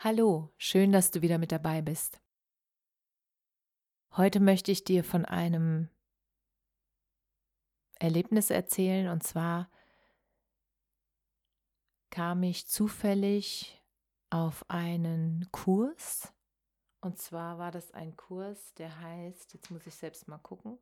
[0.00, 2.22] Hallo, schön, dass du wieder mit dabei bist.
[4.12, 5.88] Heute möchte ich dir von einem
[7.98, 9.68] Erlebnis erzählen und zwar
[12.10, 13.82] kam ich zufällig
[14.30, 16.32] auf einen Kurs
[17.00, 20.78] und zwar war das ein Kurs, der heißt, jetzt muss ich selbst mal gucken,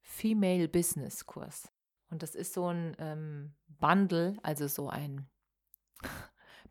[0.00, 1.70] Female Business Kurs.
[2.08, 5.28] Und das ist so ein ähm, Bundle, also so ein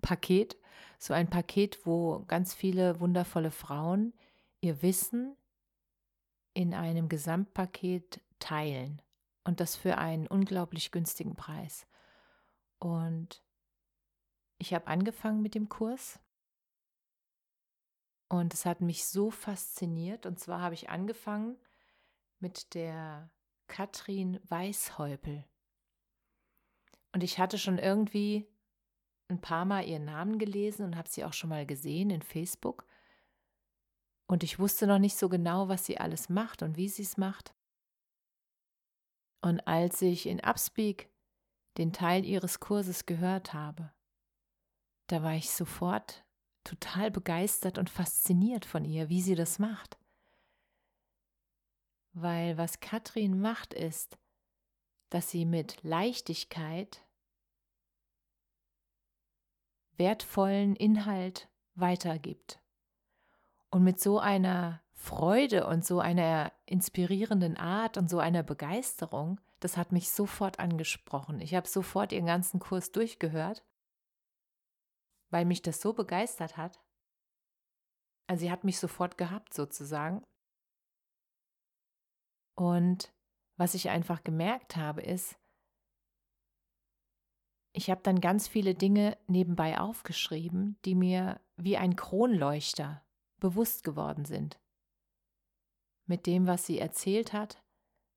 [0.01, 0.57] Paket,
[0.97, 4.13] so ein Paket, wo ganz viele wundervolle Frauen
[4.61, 5.35] ihr Wissen
[6.53, 9.01] in einem Gesamtpaket teilen
[9.43, 11.87] und das für einen unglaublich günstigen Preis.
[12.79, 13.43] Und
[14.57, 16.19] ich habe angefangen mit dem Kurs
[18.29, 20.25] und es hat mich so fasziniert.
[20.25, 21.57] Und zwar habe ich angefangen
[22.39, 23.31] mit der
[23.67, 25.43] Katrin Weißhäupel.
[27.11, 28.47] Und ich hatte schon irgendwie
[29.29, 32.85] ein paar Mal ihren Namen gelesen und habe sie auch schon mal gesehen in Facebook.
[34.27, 37.17] Und ich wusste noch nicht so genau, was sie alles macht und wie sie es
[37.17, 37.55] macht.
[39.41, 41.09] Und als ich in Upspeak
[41.77, 43.91] den Teil ihres Kurses gehört habe,
[45.07, 46.25] da war ich sofort
[46.63, 49.97] total begeistert und fasziniert von ihr, wie sie das macht.
[52.13, 54.17] Weil was Katrin macht ist,
[55.09, 57.03] dass sie mit Leichtigkeit
[59.99, 62.59] wertvollen Inhalt weitergibt.
[63.69, 69.77] Und mit so einer Freude und so einer inspirierenden Art und so einer Begeisterung, das
[69.77, 71.39] hat mich sofort angesprochen.
[71.41, 73.63] Ich habe sofort ihren ganzen Kurs durchgehört,
[75.29, 76.81] weil mich das so begeistert hat.
[78.27, 80.23] Also sie hat mich sofort gehabt sozusagen.
[82.55, 83.13] Und
[83.57, 85.37] was ich einfach gemerkt habe, ist,
[87.73, 93.01] ich habe dann ganz viele Dinge nebenbei aufgeschrieben, die mir wie ein Kronleuchter
[93.39, 94.59] bewusst geworden sind.
[96.05, 97.61] Mit dem, was sie erzählt hat,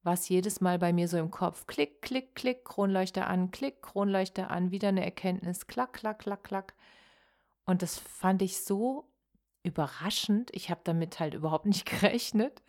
[0.03, 4.51] was jedes Mal bei mir so im Kopf klick, klick, klick, Kronleuchter an, klick, Kronleuchter
[4.51, 6.75] an, wieder eine Erkenntnis, klack, klack, klack, klack.
[7.65, 9.09] Und das fand ich so
[9.63, 10.51] überraschend.
[10.55, 12.63] Ich habe damit halt überhaupt nicht gerechnet,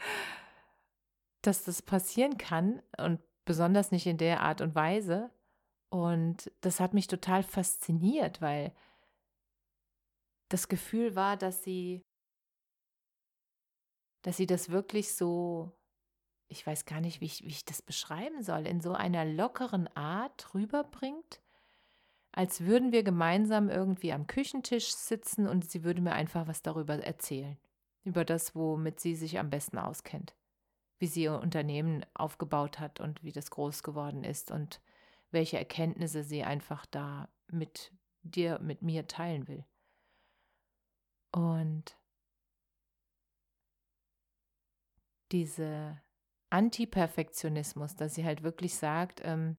[1.41, 5.31] dass das passieren kann und besonders nicht in der Art und Weise.
[5.93, 8.73] Und das hat mich total fasziniert, weil
[10.49, 12.03] das Gefühl war, dass sie,
[14.23, 15.71] dass sie das wirklich so,
[16.47, 19.87] ich weiß gar nicht, wie ich, wie ich das beschreiben soll, in so einer lockeren
[19.95, 21.43] Art rüberbringt,
[22.31, 26.95] als würden wir gemeinsam irgendwie am Küchentisch sitzen und sie würde mir einfach was darüber
[26.95, 27.59] erzählen,
[28.03, 30.35] über das, womit sie sich am besten auskennt,
[30.97, 34.81] wie sie ihr Unternehmen aufgebaut hat und wie das groß geworden ist und
[35.33, 39.65] welche Erkenntnisse sie einfach da mit dir, mit mir teilen will.
[41.31, 41.97] Und
[45.31, 45.99] diese
[46.51, 49.57] Anti-Perfektionismus, dass sie halt wirklich sagt, ähm,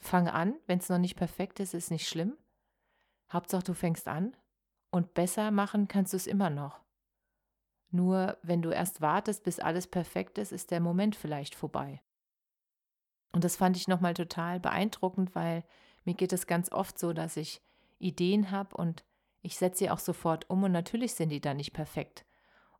[0.00, 2.38] fang an, wenn es noch nicht perfekt ist, ist nicht schlimm.
[3.32, 4.36] Hauptsache, du fängst an
[4.92, 6.84] und besser machen kannst du es immer noch.
[7.90, 12.03] Nur wenn du erst wartest, bis alles perfekt ist, ist der Moment vielleicht vorbei.
[13.34, 15.64] Und das fand ich nochmal total beeindruckend, weil
[16.04, 17.60] mir geht es ganz oft so, dass ich
[17.98, 19.04] Ideen habe und
[19.42, 22.24] ich setze sie auch sofort um und natürlich sind die dann nicht perfekt.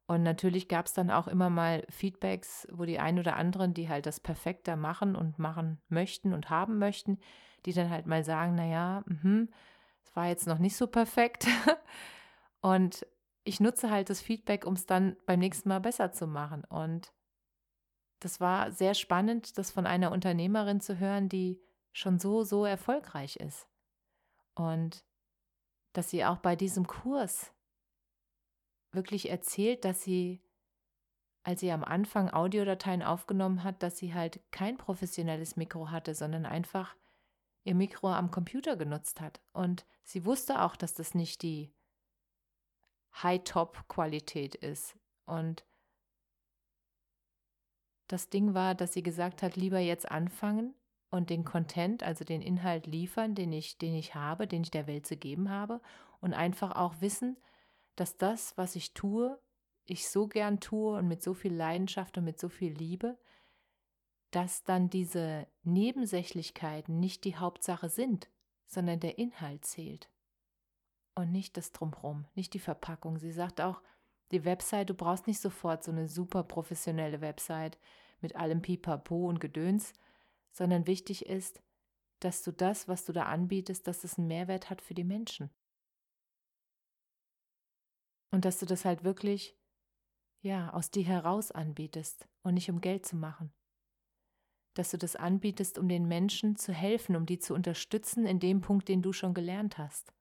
[0.06, 3.88] Und natürlich gab es dann auch immer mal Feedbacks, wo die ein oder anderen, die
[3.88, 7.18] halt das perfekter machen und machen möchten und haben möchten,
[7.66, 9.48] die dann halt mal sagen, naja, mhm,
[10.04, 11.48] es war jetzt noch nicht so perfekt.
[12.60, 13.04] und
[13.42, 16.62] ich nutze halt das Feedback, um es dann beim nächsten Mal besser zu machen.
[16.64, 17.12] Und
[18.24, 21.60] das war sehr spannend, das von einer Unternehmerin zu hören, die
[21.92, 23.68] schon so, so erfolgreich ist.
[24.54, 25.04] Und
[25.92, 27.52] dass sie auch bei diesem Kurs
[28.92, 30.40] wirklich erzählt, dass sie,
[31.42, 36.46] als sie am Anfang Audiodateien aufgenommen hat, dass sie halt kein professionelles Mikro hatte, sondern
[36.46, 36.96] einfach
[37.64, 39.42] ihr Mikro am Computer genutzt hat.
[39.52, 41.74] Und sie wusste auch, dass das nicht die
[43.22, 44.96] High-Top-Qualität ist.
[45.26, 45.66] Und
[48.08, 50.74] das Ding war, dass sie gesagt hat, lieber jetzt anfangen
[51.10, 54.86] und den Content, also den Inhalt liefern, den ich, den ich habe, den ich der
[54.86, 55.80] Welt zu geben habe
[56.20, 57.36] und einfach auch wissen,
[57.96, 59.38] dass das, was ich tue,
[59.86, 63.18] ich so gern tue und mit so viel Leidenschaft und mit so viel Liebe,
[64.30, 68.28] dass dann diese Nebensächlichkeiten nicht die Hauptsache sind,
[68.66, 70.10] sondern der Inhalt zählt
[71.14, 73.18] und nicht das Drumherum, nicht die Verpackung.
[73.18, 73.80] Sie sagt auch,
[74.32, 77.78] die Website, du brauchst nicht sofort so eine super professionelle Website
[78.20, 79.92] mit allem Pipapo und Gedöns,
[80.50, 81.62] sondern wichtig ist,
[82.20, 85.50] dass du das, was du da anbietest, dass es einen Mehrwert hat für die Menschen.
[88.30, 89.56] Und dass du das halt wirklich,
[90.40, 93.52] ja, aus dir heraus anbietest und nicht um Geld zu machen.
[94.74, 98.60] Dass du das anbietest, um den Menschen zu helfen, um die zu unterstützen in dem
[98.60, 100.12] Punkt, den du schon gelernt hast.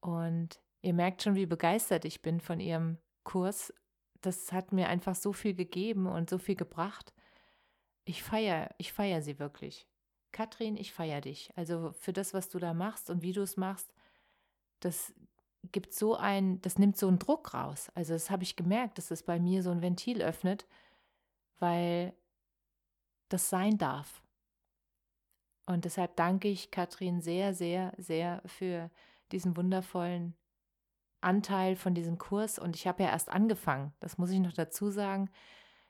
[0.00, 3.72] Und ihr merkt schon, wie begeistert ich bin von ihrem Kurs.
[4.20, 7.12] Das hat mir einfach so viel gegeben und so viel gebracht.
[8.04, 9.86] Ich feiere, ich feiere sie wirklich.
[10.32, 11.50] Katrin, ich feiere dich.
[11.56, 13.92] Also für das, was du da machst und wie du es machst,
[14.80, 15.14] das
[15.72, 17.90] gibt so ein, das nimmt so einen Druck raus.
[17.94, 20.66] Also das habe ich gemerkt, dass es bei mir so ein Ventil öffnet,
[21.58, 22.14] weil
[23.28, 24.22] das sein darf.
[25.66, 28.90] Und deshalb danke ich Katrin sehr, sehr, sehr für
[29.32, 30.34] diesen wundervollen
[31.20, 32.58] Anteil von diesem Kurs.
[32.58, 35.30] Und ich habe ja erst angefangen, das muss ich noch dazu sagen.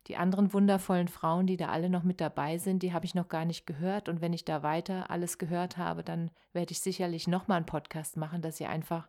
[0.07, 3.29] Die anderen wundervollen Frauen, die da alle noch mit dabei sind, die habe ich noch
[3.29, 4.09] gar nicht gehört.
[4.09, 8.17] Und wenn ich da weiter alles gehört habe, dann werde ich sicherlich nochmal einen Podcast
[8.17, 9.09] machen, dass ihr einfach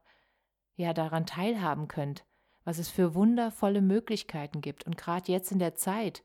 [0.76, 2.26] ja daran teilhaben könnt,
[2.66, 4.86] was es für wundervolle Möglichkeiten gibt.
[4.86, 6.24] Und gerade jetzt in der Zeit,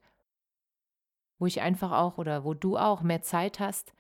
[1.39, 3.93] wo ich einfach auch oder wo du auch mehr Zeit hast,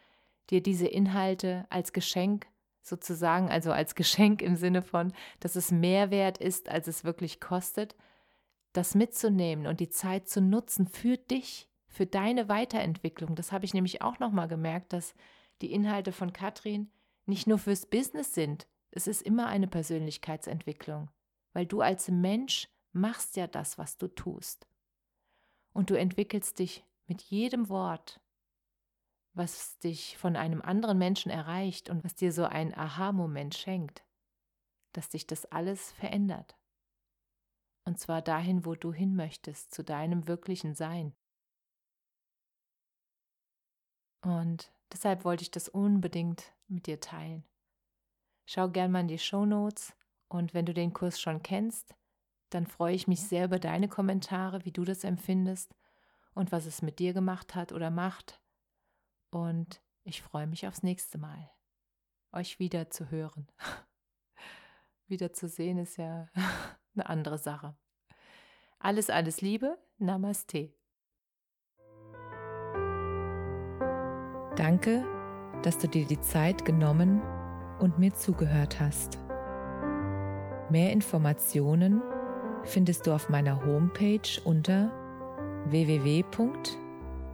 [0.50, 2.46] dir diese Inhalte als Geschenk
[2.84, 7.40] sozusagen, also als Geschenk im Sinne von, dass es mehr wert ist, als es wirklich
[7.40, 7.96] kostet,
[8.72, 13.36] das mitzunehmen und die Zeit zu nutzen für dich, für deine Weiterentwicklung.
[13.36, 15.14] Das habe ich nämlich auch nochmal gemerkt, dass
[15.62, 16.90] die Inhalte von Katrin
[17.24, 18.66] nicht nur fürs Business sind.
[18.90, 21.10] Es ist immer eine Persönlichkeitsentwicklung,
[21.52, 24.66] weil du als Mensch machst ja das, was du tust.
[25.72, 28.20] Und du entwickelst dich mit jedem Wort,
[29.34, 34.04] was dich von einem anderen Menschen erreicht und was dir so ein Aha-Moment schenkt,
[34.92, 36.56] dass dich das alles verändert.
[37.84, 41.14] Und zwar dahin, wo du hin möchtest, zu deinem wirklichen Sein.
[44.22, 47.44] Und deshalb wollte ich das unbedingt mit dir teilen.
[48.46, 49.94] Schau gern mal in die Show Notes
[50.28, 51.94] und wenn du den Kurs schon kennst,
[52.50, 55.74] dann freue ich mich sehr über deine Kommentare, wie du das empfindest
[56.34, 58.40] und was es mit dir gemacht hat oder macht
[59.34, 61.50] und ich freue mich aufs nächste Mal,
[62.32, 63.48] euch wieder zu hören.
[65.06, 66.28] wieder zu sehen ist ja
[66.94, 67.76] eine andere Sache.
[68.78, 70.74] Alles, alles Liebe, Namaste.
[74.56, 75.04] Danke,
[75.62, 77.20] dass du dir die Zeit genommen
[77.80, 79.18] und mir zugehört hast.
[80.70, 82.02] Mehr Informationen
[82.62, 84.92] findest du auf meiner Homepage unter
[85.66, 86.83] www.namaste.com